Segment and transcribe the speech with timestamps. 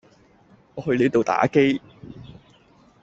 [0.73, 1.79] 我去你度打機